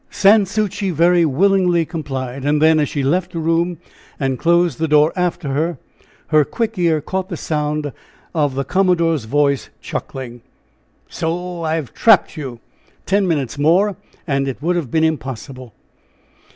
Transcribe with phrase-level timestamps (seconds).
[0.09, 2.43] Sans Souci very willingly complied.
[2.43, 3.77] And then, as she left the room
[4.19, 5.77] and closed the door after her,
[6.29, 7.93] her quick ear caught the sound
[8.33, 10.41] of the commodore's voice, chuckling:
[11.07, 11.61] "So!
[11.63, 12.59] I've trapped you!
[13.05, 13.95] Ten minutes more,
[14.25, 15.71] and it would have been impossible."